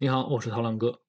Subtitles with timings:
[0.00, 1.02] 你好，我是涛浪哥，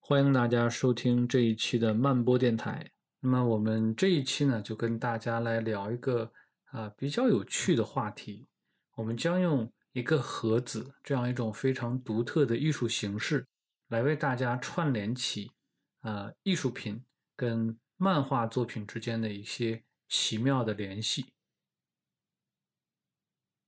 [0.00, 2.90] 欢迎大家收听这一期的慢播电台。
[3.20, 6.32] 那么我们这一期呢，就跟大家来聊一个
[6.64, 8.48] 啊比较有趣的话题。
[8.96, 13.46] 我们将用一个盒子这样一种非常独特的艺术形式，
[13.86, 15.52] 来为大家串联起
[16.00, 17.04] 啊艺术品
[17.36, 21.26] 跟漫画作品之间的一些奇妙的联系。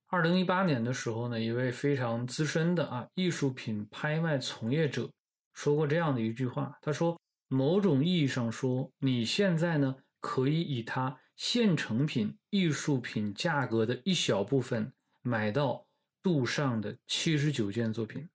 [0.08, 5.10] 二零一八年的时候呢，一位非常资深的啊艺术品拍卖从业者
[5.52, 15.84] 说过这样的一句话，他说：“某种意义上说，你现在呢可以以它现成品艺术品价格的一小部分买到
[16.22, 18.28] 杜尚的七十九件作品。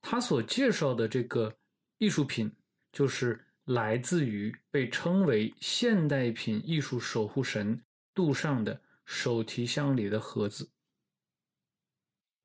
[0.00, 1.52] 他所介绍的这个
[1.98, 2.54] 艺术品，
[2.92, 7.82] 就是来自于被称为现代品艺术守护神
[8.14, 10.68] 杜尚的。”手提箱里的盒子，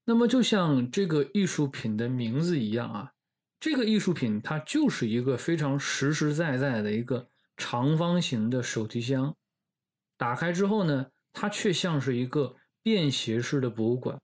[0.05, 3.13] 那么就像这个艺术品的名字一样啊，
[3.59, 9.35] 这个艺术品它就是一个非常实实在在的一个长方形的手提箱。
[10.18, 14.21] 打开之后呢，它却像是一个便携式的博物馆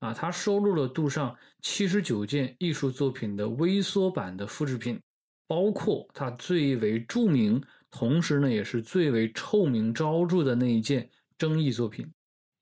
[0.00, 5.00] 啊，它收录了杜尚七十九件艺术作品的微缩版的复制品，
[5.46, 11.08] 包括它最为著名，同时呢也是最为臭名昭著的那一件。
[11.38, 12.12] 争议作品，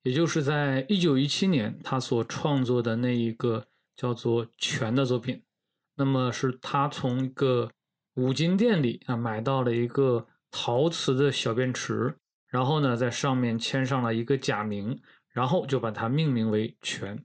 [0.02, 5.42] 也就是在一九一七年他所创作的那一个叫做《泉》的作品。
[5.96, 7.70] 那么是他从一个
[8.14, 12.14] 五金店里啊买到了一个陶瓷的小便池，
[12.48, 17.16] 然后呢在上面签上了一个假名，然后就把它命名为《泉》。《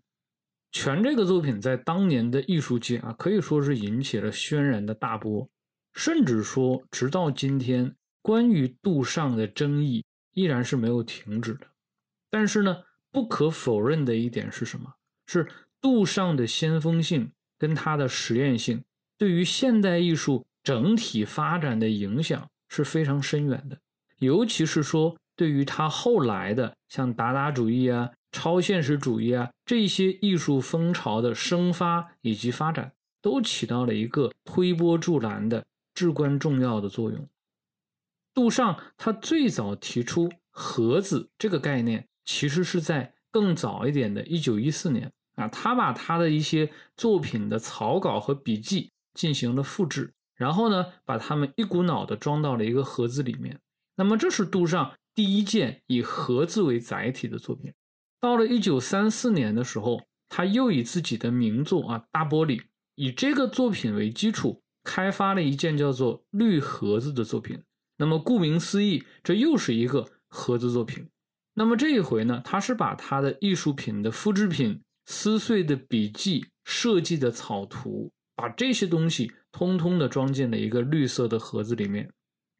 [0.72, 5.50] 泉》这个作品在当年的艺术界啊可以说是引起了轩然的大波，
[5.94, 10.06] 甚至说直到今天，关于杜尚的争议。
[10.34, 11.68] 依然是没有停止的，
[12.30, 14.96] 但是呢，不可否认的一点是什么？
[15.26, 15.48] 是
[15.80, 18.84] 杜尚的先锋性跟他的实验性，
[19.18, 23.78] 对于现代艺术整体发展的影响是非常深远的。
[24.20, 37.28] 尤其是说，对于他后来的像达达主义啊、超现实主义啊这些艺术风潮的生发以及发展，都起到了一个推波助澜的至关重要的作用。
[38.34, 53.60] 杜尚他最早提出盒子这个概念，其实是在更早一点的1914年啊，他把他的一些作品的草稿和笔记进行了复制，然后呢，把它们一股脑的装到了一个盒子里面。
[53.96, 57.74] 那么这是杜尚第一件以盒子为载体的作品。
[58.20, 62.58] 到了1934年的时候，他又以自己的名作啊《大玻璃》，
[62.96, 67.62] 以这个作品为基础，开发了一件叫做绿盒子的作品。
[68.02, 71.08] 那么，顾名思义，这又是一个盒子作品。
[71.54, 82.12] 那么这一回呢，他是把他的艺术品的复制品、撕碎的笔记、设计的草图，把这些东西通通的装进了一个绿色的盒子里面。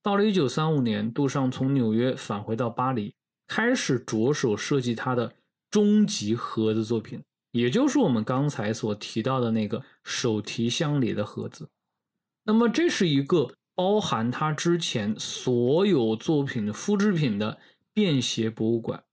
[0.04, 3.16] 到了一九三五年，杜尚从纽约返回到巴黎，
[3.48, 5.34] 开始着手设计他的
[5.72, 11.68] 终极盒子作品，也就是我们刚才所提到的那个手提箱里的盒子。
[12.44, 13.52] 那么这是一个。
[13.76, 17.58] 包含他之前所有作品的复制品的
[17.94, 19.04] 便携博物馆，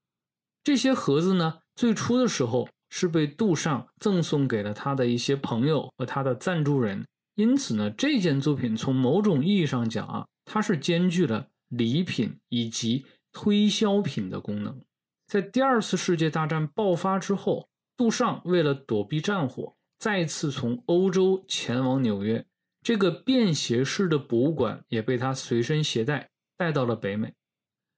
[0.63, 14.81] 这些盒子呢，最初的时候是被杜尚赠送给了他的一些朋友和他的赞助人，因此呢，这件作品从某种意义上讲啊，它是兼具了礼品以及推销品的功能。
[15.27, 22.45] 在第二次世界大战爆发之后，杜尚为了躲避战火，再次从欧洲前往纽约。
[22.89, 27.35] 这个便携式的博物馆也被他随身携带带到了北美，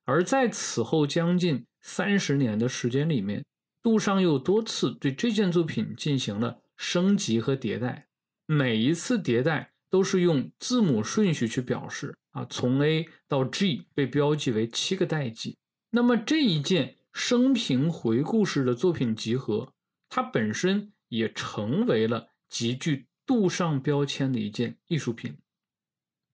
[0.05, 3.45] 而在此后将近三十年的时间里面，
[3.85, 8.09] 杜尚又多次对这件作品进行了升级和迭代，
[8.47, 15.57] 每一次迭代都是用字母顺序去表示啊，从 A 到 G 被标记为七个代际。
[15.91, 19.73] 那么这一件生平回顾式的作品集合，
[20.09, 23.07] 它本身也成为了极具。
[23.31, 25.37] 杜尚标签的一件艺术品。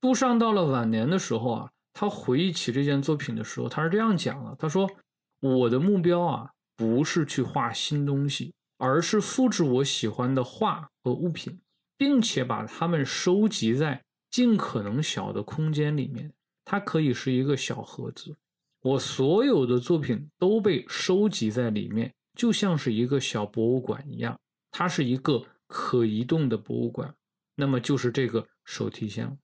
[0.01, 4.91] 杜尚到了晚年的时候啊，他回忆起这件作品的时候，他是这样讲的：“他说，
[5.41, 11.61] 我的目标啊，不是去画新东西，而是复制我喜欢的画和物品，
[11.99, 16.33] 并且把它们收集在尽可能小的空间里面。
[16.65, 18.35] 它可以是一个小盒子，
[18.81, 24.41] 我所有的作品都被收集在里面，就像是一个小博物馆一样。
[24.71, 27.15] 它是一个。”可移动的博物馆，
[27.55, 29.39] 那么就是这个手提箱。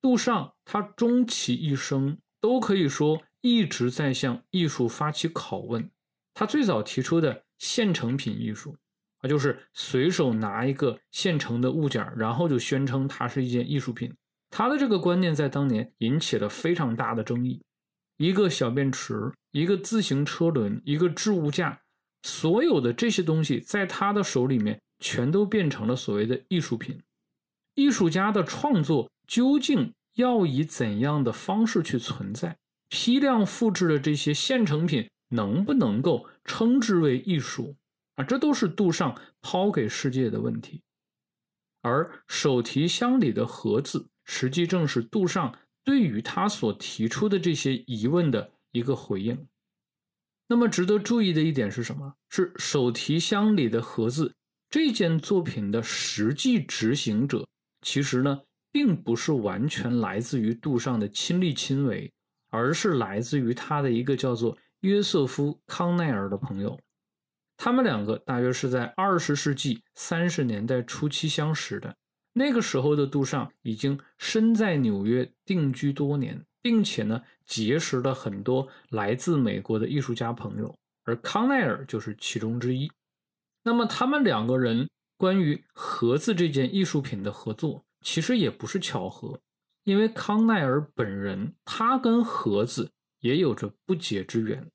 [0.00, 5.90] 杜尚他终其一生都可以说一直在向艺术发起拷问。
[6.34, 8.76] 他最早提出的现成品艺术，
[9.18, 14.14] 啊，就是随手拿一个现成的物件，然后就宣称它是一件艺术品。
[14.50, 17.62] 他的这个观念在当年引起了非常大的争议。
[18.18, 21.82] 一个小便池，一个自行车轮，一个置物架，
[22.22, 27.02] 所有的这些东西在他的手里面全都变成了所谓的艺术品。
[27.74, 32.58] 艺术家的创作究竟要以怎样的方式去存在？
[32.88, 37.76] 批量复制的这些现成品能不能够称之为艺术
[38.14, 38.24] 啊？
[38.24, 40.82] 这都是杜尚抛给世界的问题。
[41.82, 45.58] 而手提箱里的盒子，实际正是杜尚。
[45.84, 49.46] 对于他所提出的这些疑问的一个回应，
[50.48, 52.14] 那么值得注意的一点是什么？
[52.28, 54.34] 是手提箱里的盒子
[54.68, 57.46] 这件作品的实际执行者，
[57.82, 58.40] 其实呢，
[58.72, 62.12] 并不是完全来自于杜尚的亲力亲为，
[62.50, 66.78] 而是来自于他的一个叫做约瑟夫·康奈尔的朋友。
[67.56, 71.96] 他们两个大约是在二十世纪三十年代初期相识的。
[72.34, 82.90] 那个时候的杜尚已经身在纽约定居多年，并且呢结识了很多来自美国的艺术家朋友，而康奈尔就是其中之一。
[83.66, 89.40] 那么他们两个人关于盒子这件艺术品的合作，其实也不是巧合，
[89.82, 94.70] 因为康奈尔本人他跟盒子也有着不解之缘。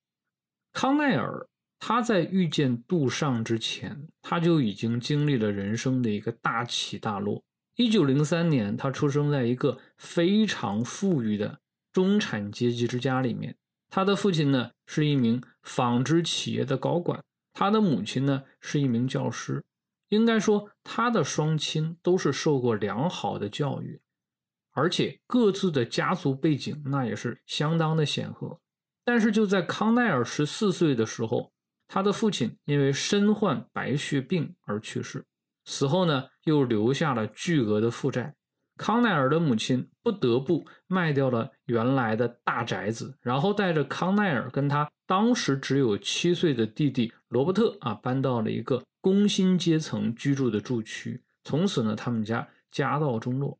[0.74, 1.48] 康奈尔
[1.80, 7.42] 他在遇见杜尚之前，他就已经经历了人生的一个大起大落。
[7.78, 11.60] 一九零三年，他出生在一个非常富裕的
[11.94, 13.56] 中产阶级之家里面。
[13.90, 19.64] 他的父亲呢是一名纺织企业的高管，他的母亲呢是一名教师。
[20.10, 24.02] 应该说，他的双亲都是受过良好的教育，
[24.72, 28.60] 而且各自的家族背景那也是相当的显赫。
[29.06, 31.54] 但是就在康奈尔十四岁的时候，
[31.88, 35.26] 他的父亲因为身患白血病而去世。
[35.64, 38.36] 死后呢，又留下了巨额的负债。
[38.78, 51.22] 康奈尔的母亲不得不卖掉了原来的大宅子，然后带着康奈尔跟他当时只有七岁的弟弟罗伯特啊，搬到了一个工薪阶层居住的住区。
[51.44, 53.60] 从此呢，他们家家道中落。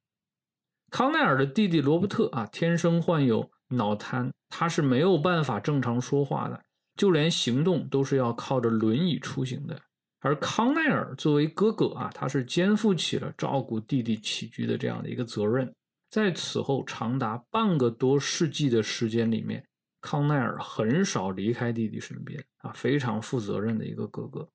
[0.90, 6.64] 康奈尔的弟弟罗伯特啊，天生患有脑瘫，他是没有办法正常说话的，
[6.96, 9.78] 就连行动都是要靠着轮椅出行的。
[10.22, 15.76] 而康奈尔作为哥哥啊，他是肩负起了照顾弟弟起居的这样的一个责任。
[16.10, 19.66] 在此后长达半个多世纪的时间里面，
[20.02, 24.50] 康奈尔很少离开弟弟身边啊，非常负责任的一个哥哥。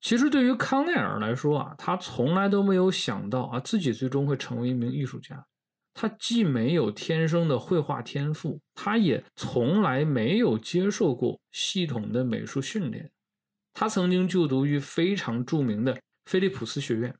[0.00, 5.46] 其实对于康奈尔来说啊，他从来都没有想到啊，自己最终会成为一名艺术家。
[5.94, 13.10] 他既没有天生的绘画天赋，他也从来没有接受过系统的美术训练。
[13.72, 17.14] 他曾经就读于非常著名的菲利普斯学院，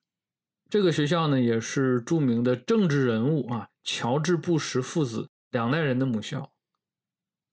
[0.69, 6.53] 这个学校呢也是著名的政治人物啊乔治·布什父子两代人的母校。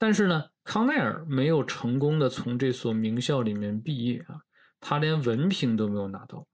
[0.03, 4.41] 但是呢，康奈尔没有成功的从这所名校里面毕业啊，
[4.81, 6.45] 他连文凭都没有拿到。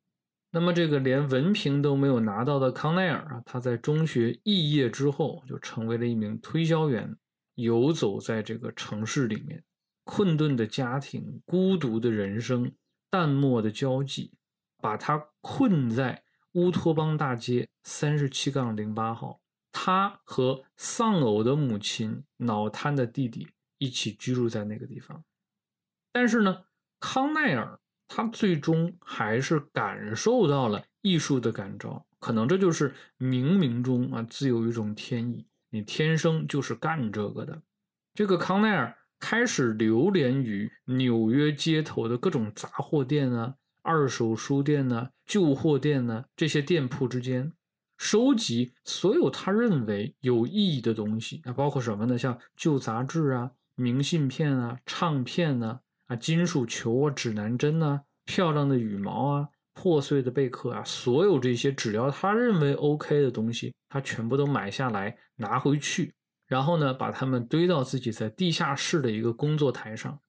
[0.52, 7.18] 那么这个连文凭都没有拿到的康奈尔啊，他在中学肄业之后就成为了一名推销员，
[7.56, 9.64] 游走在这个城市里面。
[10.04, 12.72] 困顿的家庭，孤独的人生，
[13.10, 14.32] 淡漠的交际，
[14.80, 16.22] 把他困在
[16.52, 19.42] 乌托邦大街三十七杠零八号。
[19.72, 23.48] 他和丧偶的母亲、脑瘫的弟弟
[23.78, 25.24] 一起居住在那个地方。
[26.12, 26.66] 但是呢，
[27.00, 32.06] 康奈尔他最终还是感受到了艺术的感召。
[32.20, 37.62] 可能这就是冥冥中啊，自有一种天意，你天生就是干这个的。
[38.14, 38.96] 这个康奈尔。
[39.22, 47.52] 开始流连于纽约街头的各种杂货店啊、二手书店呢、旧货店呢这些店铺之间，
[48.00, 52.18] 收集所有他认为有意义的东西啊，包括什么呢？
[52.18, 66.14] 像旧杂志啊、明信片啊、唱片呢、啊金属球啊、指南针呐、漂亮的羽毛啊、破碎的贝壳啊，所有这些只要他认为 OK 的东西，他全部都买下来拿回去。
[66.48, 70.20] 然后呢，把它们堆到自己在地下室的一个工作台上。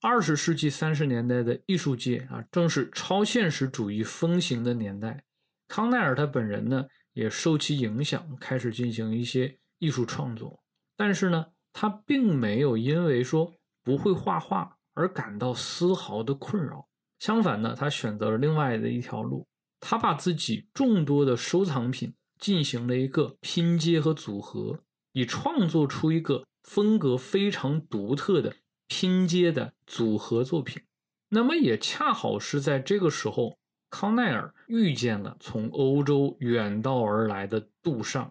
[0.00, 5.24] 二十世纪三十年代的艺术界啊，正是超现实主义风行的年代。
[5.68, 10.62] 康奈尔他本人呢，也受其影响，开始进行一些艺术创作。
[10.96, 16.88] 但是呢，他并没有因为说不会画画而感到丝毫的困扰。
[17.18, 19.46] 相反呢，他选择了另外的一条路。
[19.80, 24.78] 他把自己众多的收藏品进行了一个拼接和组合。
[25.12, 28.54] 以创作出一个风格非常独特的
[28.86, 30.82] 拼接的组合作品。
[31.30, 33.56] 那么也恰好是在这个时候，
[33.98, 38.30] 康奈尔遇见了从欧洲远道而来的杜尚。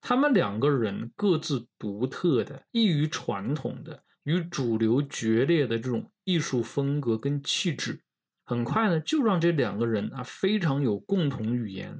[0.00, 7.98] 他们两个人各自独特的、异于传统的、与主流决裂的这种艺术风格跟气质，
[8.44, 11.98] 很快呢就让这两个人啊非常有共同语言。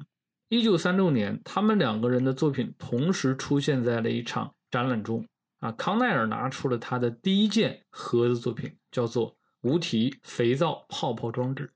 [0.48, 5.26] 一九三六年，他们两个人的作品同时出现在了一场展览中。
[5.58, 11.72] 啊，康奈尔拿出了他的第一件盒子作品，叫做无题肥皂泡泡装置。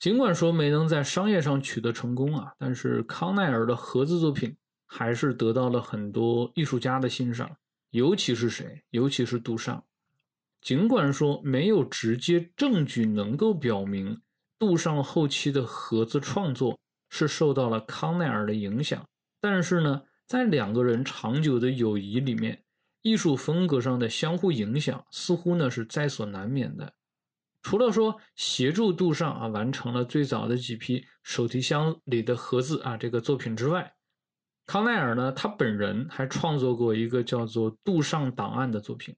[0.00, 7.58] 尽管说没能在商业上取得成功啊，但是康奈尔的盒子作品还是得到了很多艺术家的欣赏，
[7.90, 8.82] 尤其是谁？
[8.90, 9.84] 尤其是杜尚。
[10.62, 14.22] 尽管说没有直接证据能够表明
[14.58, 16.78] 杜尚后期的盒子创作
[17.10, 19.06] 是受到了康奈尔的影响，
[19.38, 22.64] 但是呢，在两个人长久的友谊里面。
[23.02, 26.92] 艺术风格上的相互影响似乎呢是在所难免的。
[27.62, 33.92] 除了说协助杜尚啊完成了最早的几批手提箱里的盒子啊这个作品之外，
[34.66, 39.14] 康奈尔呢他本人还创作过一个叫做《杜尚档案》的作品。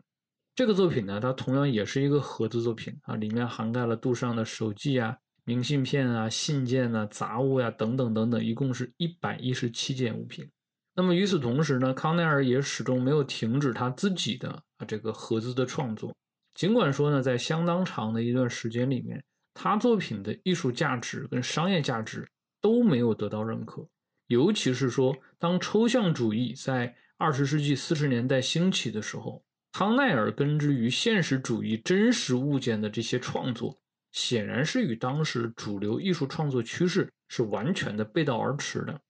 [0.55, 10.47] 这个作品呢，它同样也是一个盒子作品啊，里面涵盖了杜尚的手记啊、明信片啊、信件啊、杂物呀等等等等，一共是一百一十七件物品。
[10.95, 16.15] 那么与此同时呢，康奈尔也始终没有停止他自己的啊这个盒子的创作。
[16.54, 19.23] 尽管说呢，在相当长的一段时间里面，
[19.54, 22.28] 他作品的艺术价值跟商业价值
[22.61, 23.88] 都没有得到认可。
[24.28, 33.80] 尤其是说，当抽象主义在二十世纪四十年代兴起的时候，康奈尔根植于现实主义真实物件的这些创作，
[34.11, 39.00] 显然是与当时主流艺术创作趋势是完全的背道而驰的。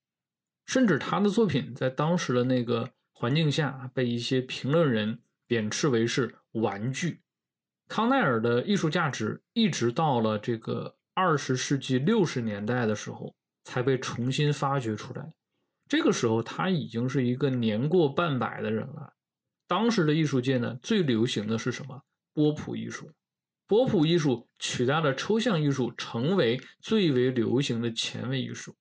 [0.65, 7.19] 甚至他的作品在当时的那个环境下，被一些评论人贬斥为是玩具。
[7.93, 13.35] 康奈尔的艺术价值一直到了这个二十世纪六十年代的时候，
[13.65, 15.31] 才被重新发掘出来。
[15.87, 19.13] 这个时候，他已经是一个年过半百的人了。
[19.67, 22.01] 当时的艺术界呢，最流行的是什么？
[22.33, 23.11] 波普艺术。
[23.67, 28.75] 波普艺术取代了抽象艺术，成为最为流行的前卫艺术。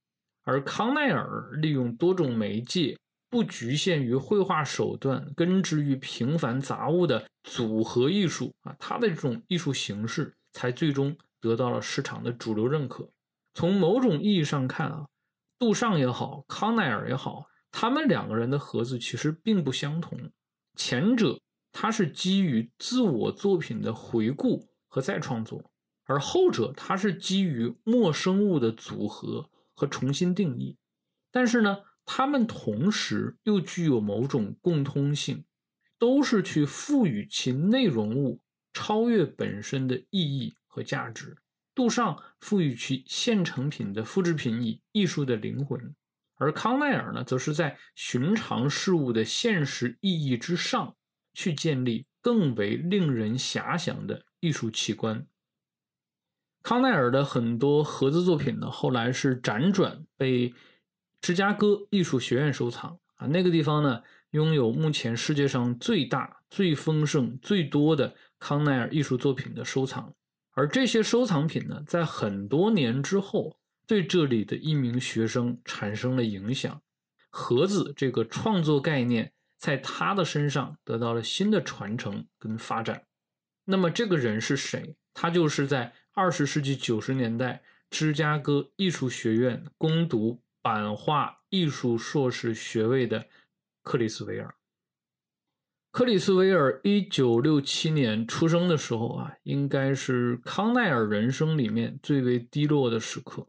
[0.45, 2.97] 而康奈尔利用多种媒介，
[3.33, 13.11] 不局限于绘画手段，根植于平凡杂物的组合艺术啊，他的这种艺术形式才最终得到了市场的主流认可。
[13.55, 15.07] 从某种意义上看啊，
[15.59, 20.31] 杜尚也好，康奈尔也好，他们两个人的盒子其实并不相同。
[20.77, 21.41] 前者
[21.73, 25.73] 他是基于自我作品的回顾和再创作，
[26.05, 29.49] 而后者他是基于陌生物的组合。
[29.75, 30.77] 和重新定义，
[31.33, 35.45] 但是呢，它们同时又具有某种共通性，
[35.99, 38.41] 都是去赋予其内容物
[38.73, 41.37] 超越本身的意义和价值。
[41.75, 45.95] 杜尚赋予其现成品的复制品以艺术的灵魂，
[46.35, 50.95] 而康奈尔呢，则是在寻常事物的现实意义之上
[51.33, 55.27] 去建立更为令人遐想的艺术奇观。
[56.63, 60.53] 康奈尔的很多盒子作品呢，后来是辗转被
[61.23, 63.27] 芝加哥艺术学院收藏啊。
[63.29, 64.03] 那个地方呢，
[64.33, 70.13] 拥有目前世界上最大、最丰盛、最多的康奈尔艺术作品的收藏。
[70.51, 76.83] 而这些收藏品呢，在很多年之后，对这里的一名学生产生了影响。
[77.31, 83.05] 盒子这个创作概念，在他的身上得到了新的传承跟发展。
[83.65, 84.97] 那么这个人是谁？
[85.15, 85.95] 他就是在。
[86.15, 93.27] 二十世纪九十年代，芝加哥艺术学院攻读版画艺术硕士学位的
[93.83, 94.55] 克里斯维尔。
[95.91, 103.47] 克里斯维尔一九六七年出生的时候啊，应该是康奈尔人生里面最为低落的时刻。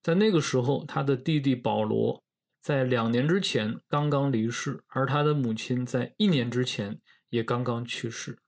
[0.00, 2.22] 在那个时候，他的弟弟保罗
[2.60, 8.38] 在两年之前刚刚离世，而他的母亲在一年之前也刚刚去世。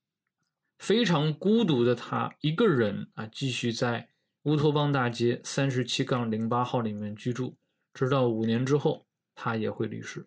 [0.78, 4.10] 非常孤独的他一个人啊，继续在
[4.42, 7.56] 乌托邦大街三十七杠零八号里面居住，
[7.96, 10.26] 直到五年之后，他也会离世。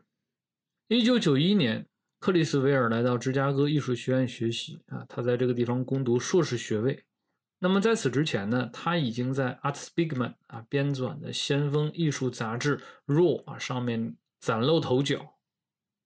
[0.88, 1.88] 一九九一年，
[2.20, 7.06] 克里斯维尔来到芝加哥艺术学院学习啊，他在这个地方攻读硕士学位。
[7.60, 15.38] 那么在此之前呢，他已经在 Art Spiegelman 啊编纂的先锋艺术杂志《Raw》啊上面崭露头角。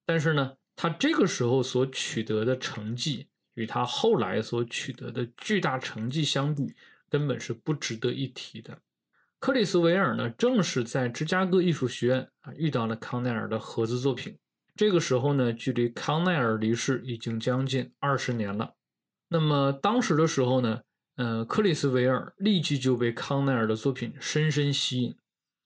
[0.04, 3.28] 但是呢，他这个时候所取得的成绩。
[3.54, 6.74] 与他后来所取得的巨大成绩相比，
[7.08, 8.76] 根本是不值得一提的。
[9.44, 14.34] 克里斯维尔呢，正是在芝加哥艺术学院啊遇到了康奈尔的合资作品。
[14.74, 18.72] 这个时候呢，距离康奈尔离世已经将近二十年了。
[19.28, 20.80] 那么当时的时候呢，
[21.16, 25.14] 呃，克里斯维尔立即就被康奈尔的作品深深吸引。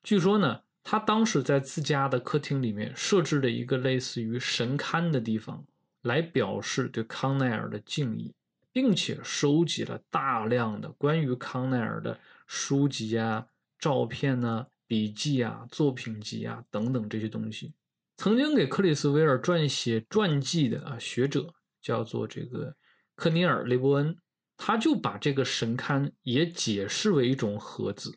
[0.02, 5.64] 据说呢，他当时在自家的客厅里面设置了一个类似于神龛的地方，
[6.02, 8.34] 来表示对康奈尔的敬意，
[8.72, 12.18] 并且收集了大量的关于康奈尔的
[12.48, 13.46] 书籍啊、
[13.78, 17.74] 照片呢、笔记啊、作品集啊等等这些东西。
[18.16, 22.74] 曾经给克里斯维尔撰写传记的啊学者叫做这个
[23.14, 24.16] 科尼尔·雷伯恩。
[24.60, 28.12] 他就把这个神龛也解释为一种盒子，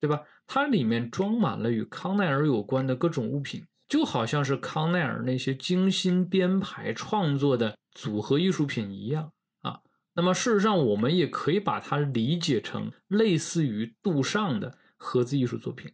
[0.00, 0.22] 对吧？
[0.46, 9.80] 它里面装满了与康奈尔有关的各种物品，就好像是康奈尔那些精心编排创作的组合艺术品一样啊。
[10.14, 15.92] 那么事实上，我们也可以把它理解成类似于杜尚的盒子艺术作品。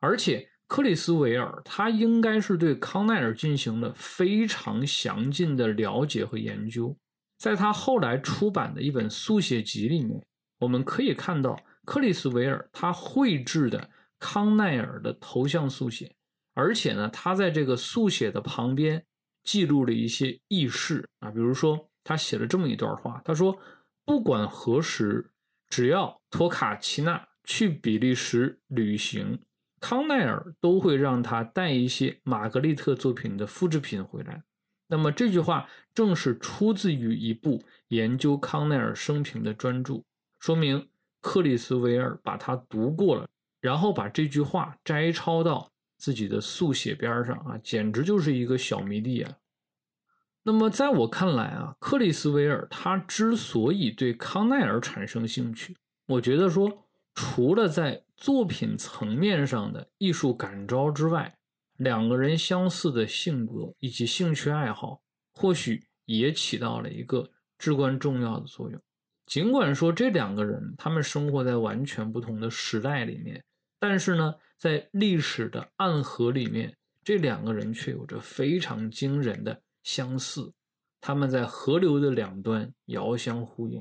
[0.00, 6.94] 而且，克里斯维尔他应该是对康奈尔进行了非常详尽的了解和研究。
[7.38, 10.20] 在他后来出版的一本速写集里面，
[10.58, 16.14] 我们可以看到克里斯维尔他绘制的康奈尔的头像速写，
[16.54, 19.04] 而且呢，他在这个速写的旁边
[19.44, 23.56] 记录了一些轶事啊，比如说他写了这么一段话，他说
[24.04, 25.30] ：“不管何时，
[25.68, 29.38] 只要托卡奇纳去比利时旅行，
[29.80, 34.42] 康奈尔都会让他带一些玛格丽特作品的复制品回来。”
[34.88, 40.02] 那么这句话正是出自于一部研究康奈尔生平的专著，
[40.38, 40.88] 说明
[41.20, 43.26] 克里斯维尔把它读过了，
[43.60, 49.38] 然后把这句话摘抄到自己的速写边上啊，简直就是一个小迷弟啊。
[50.44, 55.76] 那么在我看来啊，克里斯维尔他之所以对康奈尔产生兴趣，
[56.06, 56.85] 我觉得说
[57.16, 61.34] 除了在作品层面上的艺术感召之外，
[61.78, 65.00] 两个人相似的性格以及兴趣爱好，
[65.32, 68.78] 或许也起到了一个至关重要的作用。
[69.24, 73.42] 尽管说这两个人他们生活在完全不同的时代里面，
[73.80, 80.52] 但是呢，在历史的暗河里面，这两个人却有着非常惊人的相似。
[81.00, 83.80] 他们在河流的两端遥相呼应。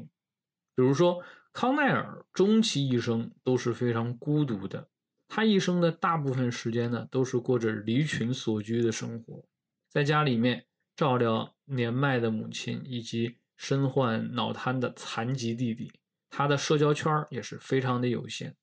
[0.74, 1.22] 比如说，
[1.56, 4.90] 康奈尔终其一生都是非常孤独的。
[5.30, 9.42] 他一生的大部分时间呢，都是过着离群所居的生活，
[9.90, 10.66] 在家里面
[10.98, 15.94] 照料年迈的母亲以及身患脑瘫的残疾弟弟。
[16.30, 18.58] 他的社交圈也是非常的有限。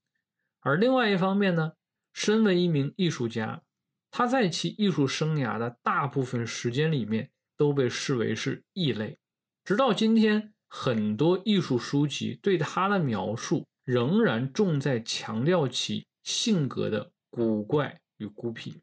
[0.61, 1.73] 而另外一方面呢，
[2.13, 3.63] 身为一名艺术家，
[4.11, 9.19] 他在其艺术生涯的大部分时间里面都被视为是异类。
[9.65, 16.07] 直到今天，很多艺术书籍对他的描述仍然重在强调其。
[16.23, 18.81] 性格的古怪与孤僻。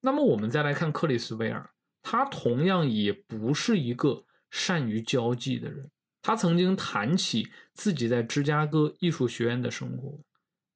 [0.00, 1.70] 那么，我们再来看克里斯维尔，
[2.02, 5.88] 他同样也不是一个善于交际的人。
[6.20, 10.18] 他曾经谈起自己在芝加哥艺术学院的生活，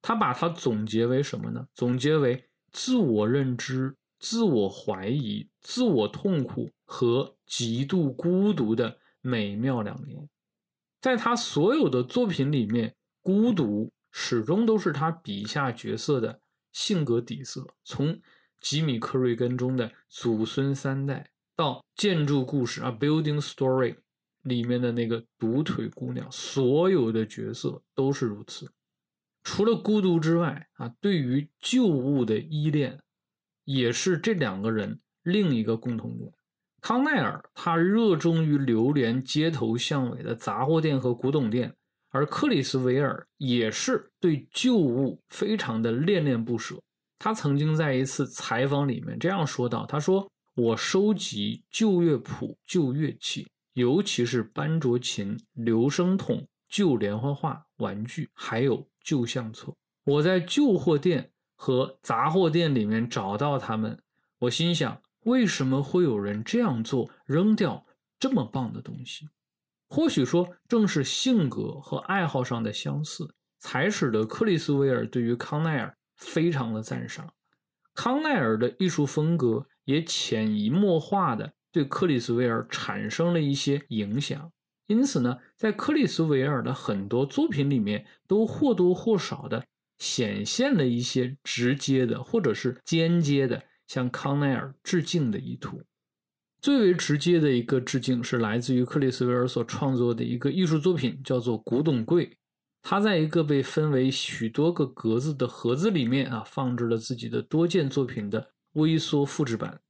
[0.01, 1.67] 他把它总结为什么呢？
[1.75, 10.29] 总结为自我认知、自我怀疑、自我痛苦和极度孤独的美妙两年。
[11.01, 13.91] 在他所有的作品里面，孤独。
[14.11, 17.67] 始终都是他笔下角色的性格底色。
[17.83, 18.19] 从
[18.59, 23.93] 吉米·克瑞根中的祖孙三代，到建筑故事啊，《Building Story》
[24.41, 28.71] 里面的那个独腿姑娘，所有的角色都是如此。
[29.43, 32.99] 除了孤独之外啊，对于旧物的依恋，
[33.63, 36.33] 也是这两个人另一个共同点。
[36.81, 41.73] 康奈尔他热衷于流连街头巷尾的杂货店和古董店。
[42.11, 46.75] 而克里斯维尔也是对旧物非常的恋恋不舍。
[47.19, 59.71] 他曾经在一次采访里面这样说道：“他说，我收集旧乐谱、旧乐器，尤其是班卓琴、留声筒、旧连环画、玩具，还有旧相册。
[60.05, 63.99] 我在旧货店和杂货店里面找到它们。
[64.39, 67.85] 我心想，为什么会有人这样做，扔掉
[68.19, 69.29] 这么棒的东西？”
[69.87, 77.33] 或许说，正是性格和爱好上的相似，才使得克里斯维尔对于康奈尔非常的赞赏。
[77.95, 84.51] 康奈尔的艺术风格也潜移默化的对克里斯维尔产生了一些影响。
[84.85, 89.65] 因此呢，在克里斯维尔的很多作品里面，都或多或少的
[89.97, 95.81] 显现了一些直接的或者是间接的向康奈尔致敬的意图。
[96.61, 102.27] 最为直接的一个致敬是来自于克里斯维尔所创作的一个艺术作品，叫做《古董柜》。
[102.81, 109.81] 他在一个被分为许多个格子的盒子里面啊，放置了自己的多件作品的微缩复制版。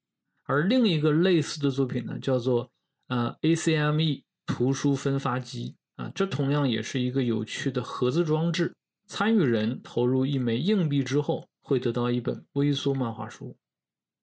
[0.46, 2.72] 而另一个类似的作品呢，叫做
[3.08, 8.74] 呃 ACME 图书分发机啊，这同样也是一个有趣的盒子装置。
[9.08, 13.56] 参与人投入一枚硬币之后，会得到一本微缩漫画书。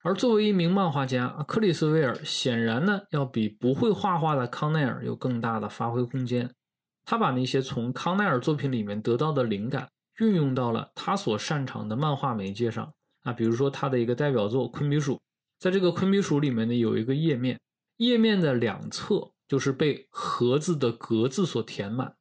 [0.06, 6.48] 而作为一名漫画家，克里斯威尔显然呢要比不会画画的康奈尔有更大的发挥空间。
[7.04, 9.88] 他把那些从康奈尔作品里面得到的灵感
[10.20, 12.92] 运用到了他所擅长的漫画媒介上
[13.24, 15.14] 啊，比如说他的一个代表作《昆比鼠》。
[15.58, 17.58] 在这个昆比鼠里面呢，有一个页面，
[17.96, 22.14] 页面的两侧就是被盒子的格子所填满。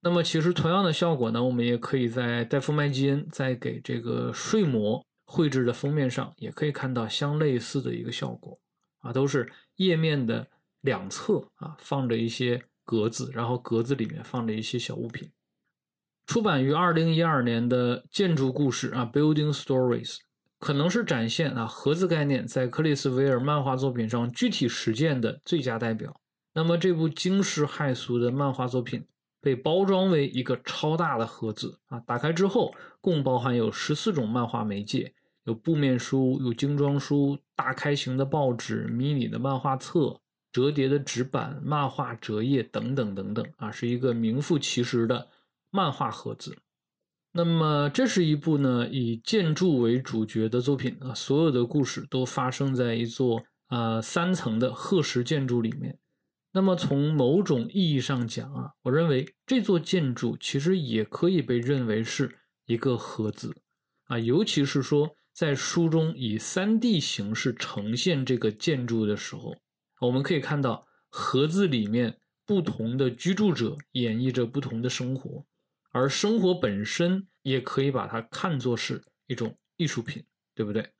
[0.00, 8.58] 那么其实同样的效果呢，我们也可以在戴夫麦基恩在给这个睡魔绘制的封面上，也可以看到相类似的一个效果
[9.00, 10.46] 啊，都是页面的
[10.80, 15.30] 两侧啊放着一些格子，然后格子里面放着一些小物品。
[16.24, 20.18] 出版于二零一二年的建筑故事啊，Building Stories。
[20.58, 26.18] 可能是展现啊盒子概念在克里斯维尔漫画作品上具体实践的最佳代表。
[26.54, 29.06] 那么这部惊世骇俗的漫画作品
[29.42, 35.14] 被包装为一个超大的盒子啊，打开之后共包含有十四种漫画媒介，
[35.46, 40.20] 有布面书、有精装书、大开型的报纸、迷你的漫画册、
[40.52, 45.28] 折叠的纸板、漫画折页等等等等啊，是一个名副其实的
[45.70, 46.56] 漫画盒子。
[47.32, 55.98] 那么，这是一部呢以建筑为主角的作品啊，所有的故事都发生在一座啊三层的褐石建筑里面。
[56.52, 63.54] 那么，从某种意义上讲啊，我认为这座建筑其实也可以被认为是一个盒子
[64.06, 69.54] 啊，尤其是说在书中以三 D 形式呈现这个建筑的时候，
[70.00, 75.44] 我们可以看到盒子里面不同的居住者演绎着不同的生活。
[75.90, 80.92] 而生活本身也可以把它看作是一种艺术品，对不对？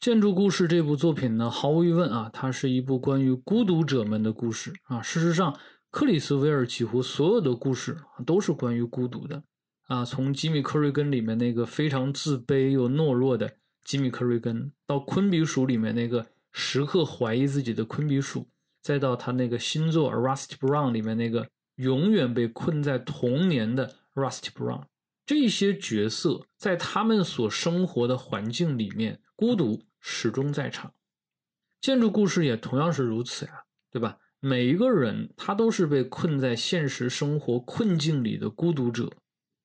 [0.00, 5.00] 建筑故事这部作品呢，毫无疑问啊，它是一部关于孤独者们的故事啊。
[5.00, 5.56] 事实上，
[5.92, 9.44] 克里斯威尔几乎所有的故事都是关于孤独的
[9.84, 10.04] 啊。
[10.04, 18.48] 从吉米·克瑞根里面那个非常自卑又懦弱的吉米·克瑞根，到昆比鼠里面那个时刻怀疑自己的昆比鼠，
[18.82, 23.96] 再到他那个新作《Rusty Brown》里面那个永远被困在童年的。
[24.14, 24.84] Rusty Brown
[25.26, 30.94] 这些角色在他们所生活的环境里面，孤独始终在场。
[31.80, 34.18] 建筑故事也同样是如此呀，对吧？
[34.38, 39.10] 每一个人他都是被困在现实生活困境里的孤独者。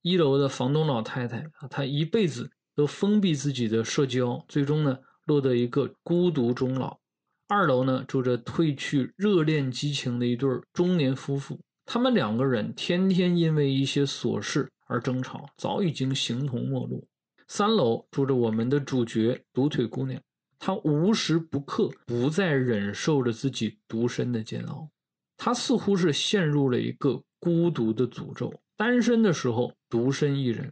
[0.01, 6.99] 一楼的房东老太太啊，她一辈子都封闭自己的社交，最终呢落得一个孤独终老。
[7.47, 11.59] 二楼呢住着褪去热恋激情的一对中年夫妇。
[11.85, 17.07] 他们两个人天天因为一些琐事而争吵，早已经形同陌路。
[17.47, 20.21] 三楼住着我们的主角独腿姑娘，
[20.59, 24.87] 她无时不刻不再忍受着自己独身的煎熬。
[25.35, 28.53] 她似乎是陷入了一个孤独的诅咒。
[28.79, 30.71] 单身的时候独身一人，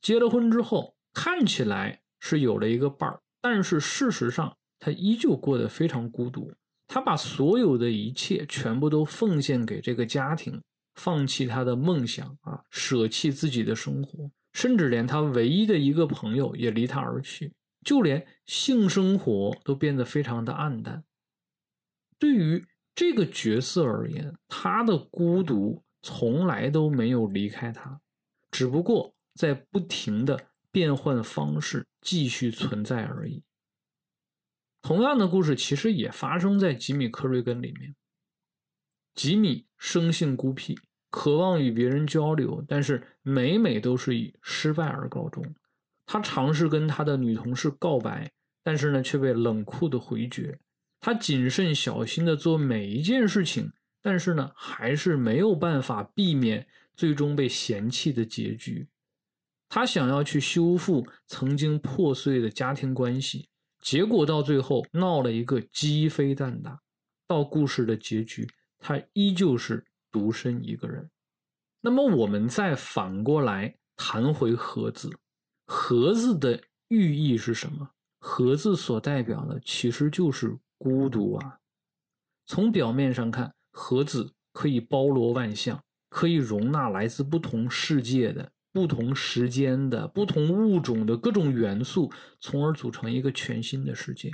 [0.00, 6.50] 结了婚之后看起来是有了一个伴儿，但是事实上他依旧过得非常孤独。
[6.88, 10.62] 他把所有的一切全部都奉献给这个家庭，
[10.94, 17.52] 放弃他的梦想啊，舍弃自己的生活，甚至连他唯一的一个朋友也离他而去，
[17.84, 21.04] 就连性生活都变得非常的暗淡。
[22.18, 28.00] 对于这个角色而言，他的孤独从来都没有离开他，
[28.50, 33.42] 只不过在不停的变换方式继续存在而已。
[34.82, 37.94] 同样的故事其实也发生在吉米·克瑞根里面。
[39.14, 40.78] 吉米生性孤僻，
[41.10, 45.54] 渴望与别人交流，但是每每都是以失败而告终。
[46.04, 48.32] 他尝试跟他的女同事告白，
[48.64, 50.58] 但是呢却被冷酷的回绝。
[50.98, 58.88] 他谨慎小心的做每一件事情，但是呢还是没有办法避免最终被嫌弃的结局。
[59.68, 63.48] 他想要去修复曾经破碎的家庭关系。
[63.80, 66.82] 结果到最后闹了一个鸡飞蛋打，
[67.26, 71.10] 到故事的结局，他依旧是独身一个人。
[71.80, 75.10] 那么我们再反过来谈回盒子，
[75.66, 77.90] 盒子的寓意是什么？
[78.20, 81.58] 盒子所代表的其实就是孤独啊。
[82.46, 88.52] 从表面上看，盒子可以包罗万象，可以容纳来自不同世界的。
[88.74, 94.32] 不同时间的不同物种的各种元素，从而组成一个全新的世界。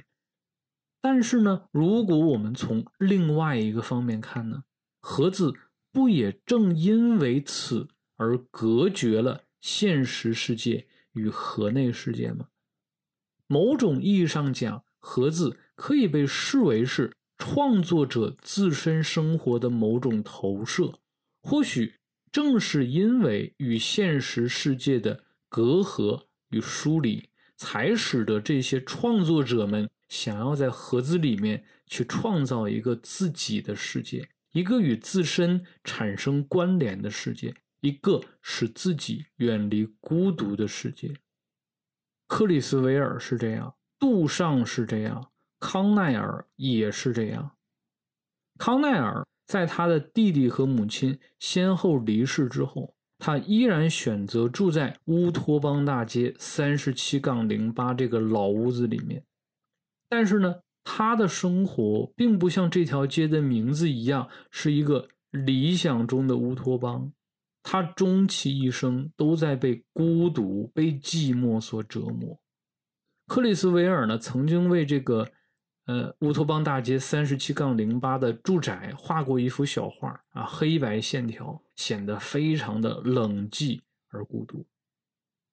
[1.01, 4.63] 但是呢，如果我们从另外一个方面看呢，
[5.01, 5.53] 盒子
[5.91, 12.47] 不也正因为此而隔绝了现实世界与盒内世界吗？
[13.49, 20.99] 某种意义上讲，盒子可以被视为是创作者自身生活的某种投射。
[21.41, 21.95] 或许
[22.31, 41.15] 正是因为与现实世界的隔阂与疏离，才使得这些创作者们想要在盒子里面去创造一个自己的世界，一个与自身产生关联的世界，一个使自己远离孤独的世界。
[42.27, 47.53] 克里斯维尔是这样，杜尚是这样，康奈尔也是这样。
[48.59, 59.25] 康奈尔在他的弟弟和母亲先后离世之后，他依然选择住在乌托邦大街三十七杠零八这个老屋子里面。
[60.09, 67.13] 但是呢，他的生活并不像这条街的名字一样是一个理想中的乌托邦。
[67.63, 72.41] 他终其一生都在被孤独、被寂寞所折磨。
[73.27, 75.33] 克里斯维尔呢，曾经为这个。
[75.89, 84.67] 呃，乌托邦大街三十七杠零八的住宅画过一幅小画啊，黑白线条显得非常的冷寂而孤独。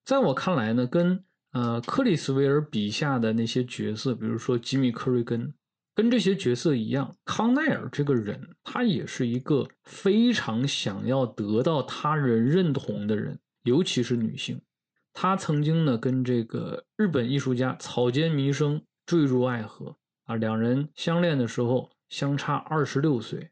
[0.03, 5.53] 在我看来呢，跟呃克里斯维尔笔下的那些角色，比如说吉米克瑞根，
[5.95, 14.61] 跟这些角色一样，康奈尔这个人，他也是一个非常想要得到他人认同的人，尤其是女性。
[15.13, 19.95] 他曾经呢，跟这个日本艺术家草间弥生坠入爱河。
[20.25, 23.51] 啊，两人相恋的时候相差二十六岁。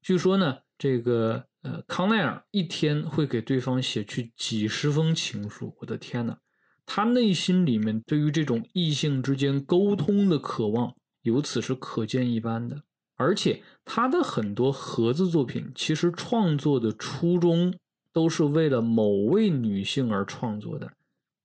[0.00, 5.76] 据说呢，这个呃康奈尔一天会给对方写去几十封情书。
[5.78, 6.38] 我的天哪，
[6.84, 12.82] 他内心里面对于这种异性之间沟通的渴望，由此是可见一斑的。
[13.14, 17.72] 而且他的很多盒子作品，其实创作的初衷
[18.12, 20.94] 都是为了某位女性而创作的。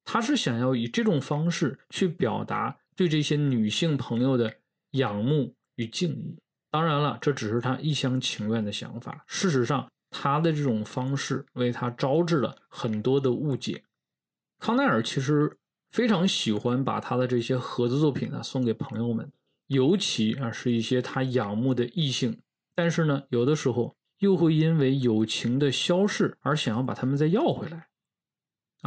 [0.04, 2.78] 他是想要以这种方式去表达。
[2.98, 4.52] 对这些女性朋友的
[4.92, 6.36] 仰慕与敬意，
[6.72, 9.24] 当然了，这只是他一厢情愿的想法。
[9.28, 13.84] 事实上，他的这种方式为他招致了很多的误解。
[14.58, 15.56] 康奈尔其实
[15.92, 19.32] 非常喜欢把他的这些盒子作品呢送给朋友们，
[19.68, 22.40] 尤其啊是一些他仰慕的异性。
[22.74, 27.90] 但是呢，有的时候又会因为友情的消逝而想要把他们再要回来。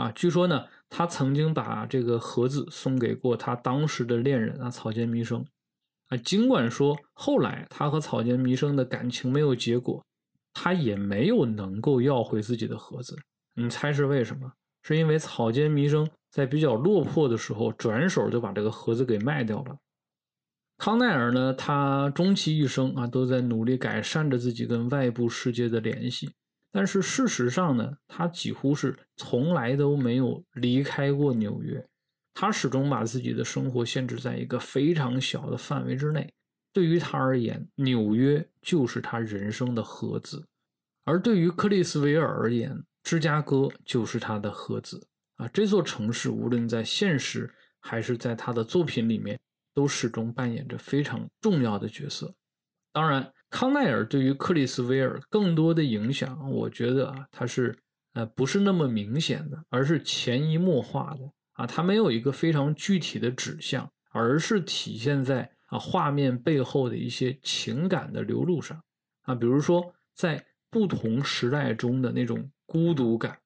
[0.01, 0.67] 啊，据说呢。
[0.93, 5.47] 他曾经把这个盒子送给过他当时的恋人啊，草间弥生。
[6.09, 10.05] 啊，尽管说后来他和草间弥生的感情没有结果，
[10.53, 13.17] 他也没有能够要回自己的盒子。
[13.55, 14.53] 你猜是为什么？
[14.83, 19.77] 是因为草间弥生在比较落魄的时候，转手就把这个盒子给卖掉了。
[20.77, 26.33] 康奈尔呢，他终其一生啊，都在努力改善着自己跟外部世界的联系。
[26.73, 31.85] 但是事实上呢，他几乎是从来都没有离开过纽约，
[32.33, 36.33] 他始终把自己的生活限制在一个非常小的范围之内。
[36.73, 40.45] 对于他而言，纽约就是他人生的盒子；
[41.05, 45.09] 而对于克里斯维尔而言，芝加哥就是他的盒子。
[45.37, 49.41] 啊，这座城市无论在现实还是在他的作品里面，
[49.75, 52.33] 都始终扮演着非常重要的角色。
[52.93, 53.33] 当然。
[53.51, 57.77] 康奈尔对于克里斯维尔更多的影响，我觉得啊，他是
[58.15, 68.81] 呃不是那么明显的，而是潜移默化的啊，他没有一个非常具体的指向，而是体现在啊画面背后的一些情感的流露上
[69.23, 73.37] 啊，比如说在不同时代中的那种孤独感，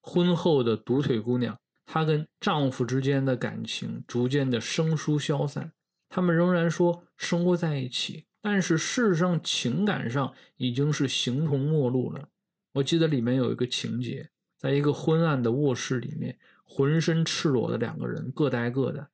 [0.00, 5.72] 婚后的独腿姑娘，她跟丈夫之间的感情逐渐的生疏消散，
[6.08, 8.26] 他们仍然说生活在一起。
[8.50, 12.30] 但是事实上，情感上已经是形同陌路了。
[12.72, 19.10] 我记得里面有一个情节，在一个昏暗的卧室里面，浑身赤裸的两个人各待各的，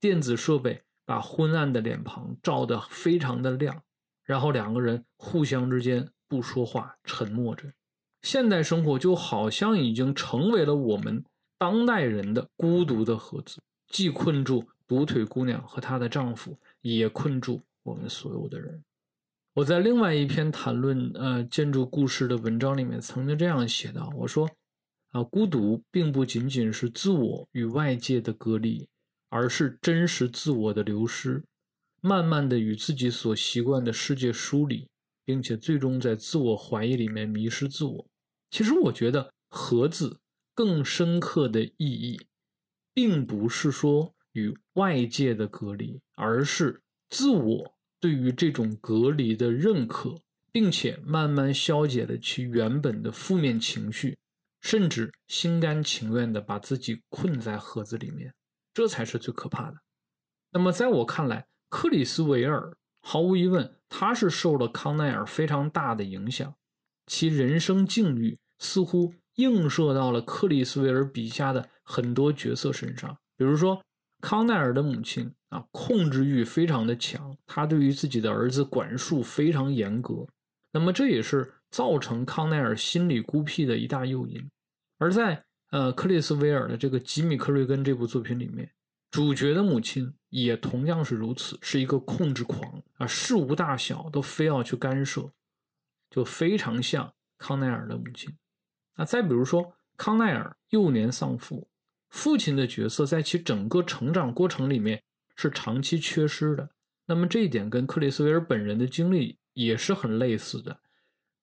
[0.00, 3.82] 电子设备把昏暗的脸庞照得非常的亮，
[4.24, 7.68] 然后两个人互相之间不说话，沉默着。
[8.22, 11.22] 现代生活就好像已经成为了我们
[11.58, 17.60] 当代人的孤独的盒子，既困住独腿姑娘和她的丈夫，也困住。
[17.84, 18.84] 我们所有的人，
[19.54, 24.48] 我在另外一篇谈论呃建筑故事的文章里面曾经这样写道：“我说
[25.10, 28.88] 啊，孤独并不仅仅是自我与外界的隔离，
[29.28, 31.44] 而是真实自我的流失，
[32.00, 34.88] 慢慢的与自己所习惯的世界疏离，
[35.24, 38.06] 并且最终在自我怀疑里面迷失自我。
[38.50, 40.20] 其实我觉得盒子
[40.54, 42.20] 更深刻的意义，
[42.94, 46.80] 并不是说与外界的隔离，而是。”
[47.12, 50.14] 自我对于这种隔离的认可，
[50.50, 54.16] 并且慢慢消解了其原本的负面情绪，
[54.62, 58.32] 甚至心甘情愿地把自己困在盒子里面，
[58.72, 59.76] 这才是最可怕的。
[60.52, 66.54] 那么，在我看来，克里斯维尔毫无疑问，他是受了康奈尔非常大的影响。
[67.06, 73.18] 其人生境遇似乎映射到了克里斯维尔笔下的很多角色身上。
[73.36, 73.84] 比如说，
[74.22, 80.26] 康奈尔的母亲啊，控制欲非常的强，她对于自己的儿子管束非常严格。
[80.72, 84.50] 那么这也是造成康奈尔心理孤僻的一大诱因。
[84.96, 88.70] 而在呃克里斯维尔的这个《吉米克瑞根》这部作品里面。
[89.10, 95.30] 主角的母亲也同样是如此，是一个控制狂啊，事无大小都非要去干涉，
[96.08, 98.34] 就非常像康奈尔的母亲。
[98.96, 101.68] 那再比如说，康奈尔幼年丧父，
[102.12, 105.02] 父亲的角色在其整个成长过程里面
[105.34, 106.70] 是长期缺失的。
[107.06, 110.78] 那么这一点跟克里斯维尔本人的经历也是很类似的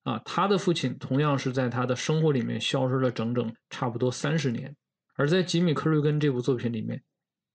[0.04, 4.74] 啊，他的父亲同样是在他的生活里面消失了整整差不多三十年，
[5.14, 7.02] 而在吉米·克瑞根这部作品里面。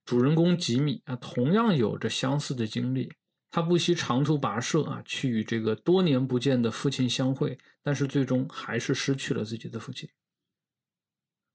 [0.06, 3.12] 主人公吉米啊，同样有着相似的经历。
[3.50, 10.08] 他不惜长途跋涉啊，去与这个多年不见的父亲相会，但是最终还是失去了自己的父亲。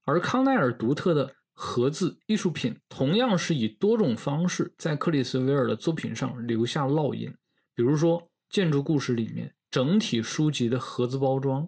[0.03, 7.33] 而康奈尔独特的盒子艺术品，同样是以多种方式在克里斯维尔的作品上留下烙印。
[7.75, 11.67] 比如说，建筑故事里面整体书籍的盒子包装；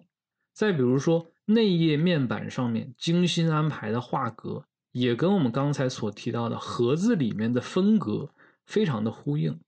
[0.52, 4.64] 再比如说，内页面板上面精心安排的画格。
[4.92, 8.30] 也跟我们刚才所提到的盒子里面的风格
[8.64, 9.58] 非常的呼应，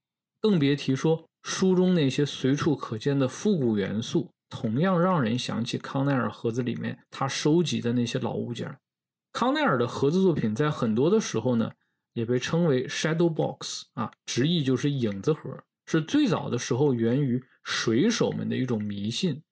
[0.40, 8.78] 更别提说书中那些随处可见的复古元素，同样让人想起康奈尔盒子里面他收集的那些老物件。
[9.36, 11.70] 康奈尔的盒子作品在很多的时候呢，
[12.14, 19.42] 也被称为 shadow box 啊，直译就是影子盒，是最早的时候源于水手们的一种迷信，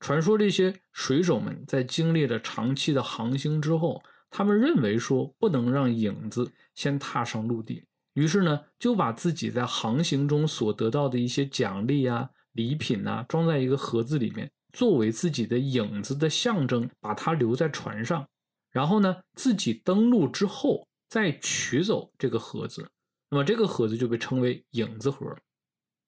[0.00, 4.02] 传说这些水手们在经历了长期的航行之后。
[4.30, 18.26] 他们认为说不能让影子先踏上陆地，于是呢就把自己在航行中所得到的一些奖励啊、礼品啊装在一个盒子里面，作为自己的影子的象征，把它留在船上。
[18.74, 22.90] 然后呢自己登录之后再取走这个盒子，
[23.30, 25.34] 那么这个盒子就被称为影子盒。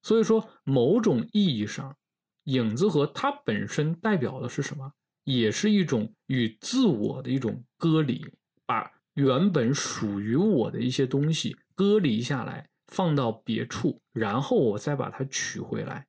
[0.03, 1.95] 所以说，某种意义上，
[2.43, 4.91] 影子盒它本身代表的是什么？
[5.23, 8.25] 也是一种与自我的一种割离，
[8.65, 16.05] 把原本属于我的一些东西割离下来，放到别处，然后我再把它取回来。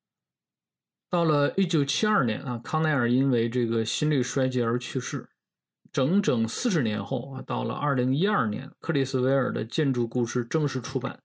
[1.11, 5.29] 到了一九七二年啊，康奈尔因为这个心力衰竭而去世。
[5.99, 11.19] 整整四十年后啊，到了二零一二年，克里斯维尔的建筑故事正式出版。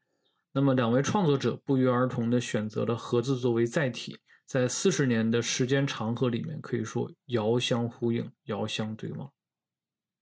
[0.52, 4.18] 那么两位创作者不约而同地选择了盒子作为载体。
[4.48, 9.32] 在四十年的时间长河里面，可以说遥相呼应、遥相对望。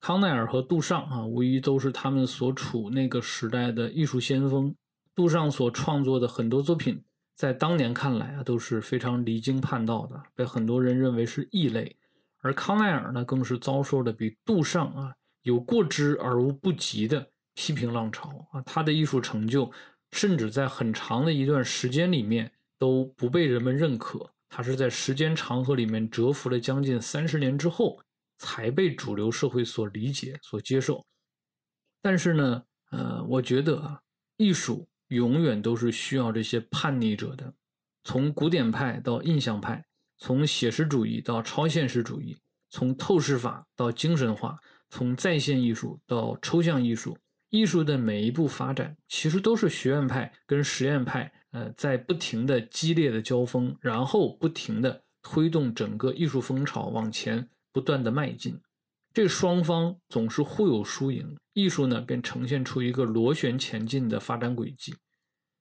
[0.01, 4.75] 康奈尔和杜尚啊，无疑都是他们所处那个时代的艺术先锋。
[5.15, 7.01] 杜尚所创作的很多作品，
[7.37, 11.95] 在当年看来啊，都是非常离经叛道的，被很多人认为是异类。
[12.41, 18.62] 而康奈尔呢，更是遭受了比杜尚啊有过之而无不及的批评浪潮啊。
[18.63, 19.71] 他的艺术成就，
[20.12, 22.51] 甚至在很长的一段时间里面。
[22.82, 28.01] 都不被人们认可，他是在时间长河里面蛰伏了将近三十年之后，
[28.39, 31.06] 才被主流社会所理解、所接受。
[32.01, 34.01] 但是呢，呃，我觉得啊，
[34.38, 37.54] 艺术永远都是需要这些叛逆者的。
[38.04, 39.86] 从古典派到印象派，
[40.21, 42.38] 从写实主义到超现实主义，
[42.69, 47.17] 从透视法到精神化，从在线艺术到抽象艺术，
[47.49, 51.34] 艺术的每一步发展，其实都是学院派跟实验派。
[51.49, 58.57] 呃，在不停的激烈的交锋，然后不停的推动整个艺术风潮往前不断的迈进，
[59.12, 64.93] 这双方总是互有输赢，艺术呢便呈现出一个螺旋前进的发展轨迹。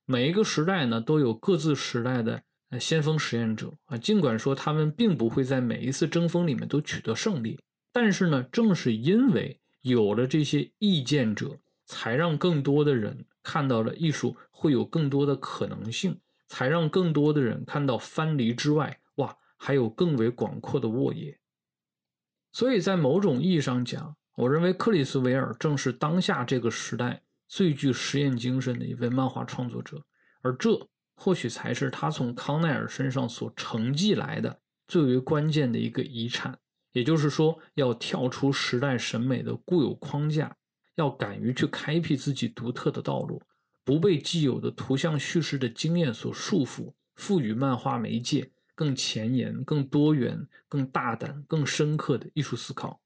[0.05, 2.43] 每一个时代呢都有各自时代的
[2.79, 7.59] 先锋实验者啊，尽管说他们并不会在每一次争锋里面都取得胜利，
[7.91, 13.27] 但是呢，正是因为有了这些意见者，才让更多的人。
[13.43, 21.41] 看到了艺术会有更多的可能性，才让更多的人看到藩篱之外，哇，还有更为广阔的沃野。
[22.53, 30.05] 所以在某种意义上讲，我认为克里斯维尔正是当下这个时代最具实验精神的一位漫画创作者，
[30.43, 30.87] 而这
[31.23, 36.59] 或许才是他从康奈尔身上所承继来的最为关键的一个遗产。
[36.93, 40.57] 也就是说，要跳出时代审美的固有框架。
[40.97, 43.43] 要敢于去开辟自己独特的道路，
[43.85, 53.01] 不被既有的图像叙事的经验所束缚，赋予漫画媒介更前沿、更多元、更大胆、更深刻的艺术思考。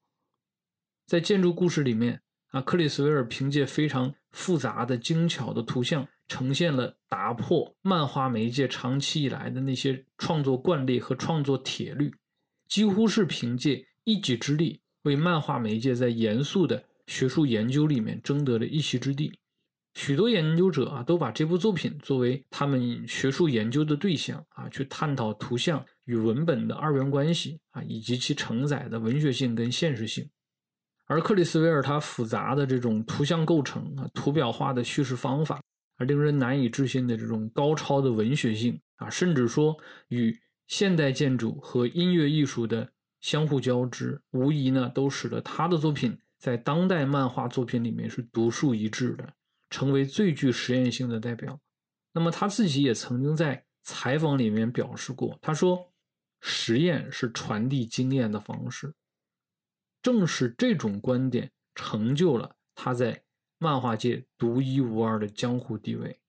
[1.06, 12.12] 在建筑故事里面啊，克里斯维尔凭借非常复杂的、精巧的图像，呈现了打破漫画媒介长期以来的那些创作惯例和创作铁律，
[12.68, 19.32] 几乎是凭借一己之力，为漫画媒介在严肃的学术研究里面争得了一席之地。
[19.94, 30.28] 许多研究者啊，都把这部作品作为他们学术研究的对象啊，去探讨图像与文本的二元关系啊，以及其承载的文学性跟现实性。
[31.06, 35.62] 而克里斯维尔他复杂的这种图像构成啊，图表化的叙事方法，
[35.96, 39.76] 而令人难以置信的这种高超的文学性啊，甚至说
[40.08, 49.34] 与现代建筑和音乐艺术的相互交织，无疑呢，都使得他的作品在当代漫画作品里面是独树一帜的，
[49.70, 51.60] 成为最具实验性的代表。
[52.12, 55.92] 那么他自己也曾经在采访里面表示过，他说
[56.40, 58.94] ：“实验是传递经验的方式。”
[60.02, 63.22] 正是这种观点成就了他在
[63.58, 66.20] 漫画界独一无二的江湖地位。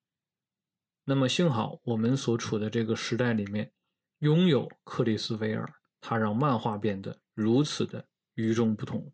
[1.05, 3.71] 那么幸好我们所处的这个时代里面
[4.19, 5.71] 拥有克里斯维尔，
[6.01, 9.13] 他让漫画变得如此的与众不同。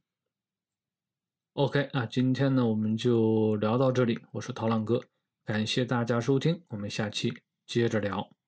[1.54, 5.04] OK 啊，今天呢我们就聊到这里，我是陶浪哥，
[5.44, 7.34] 感谢大家收听，我们下期
[7.66, 8.41] 接着聊。